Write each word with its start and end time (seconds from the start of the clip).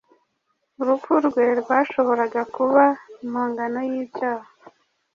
urupfu 0.81 1.13
rwe 1.25 1.45
rwashoboraga 1.61 2.41
kuba 2.55 2.83
impongano 3.23 3.79
y 3.91 3.93
ibyaha 4.03 4.49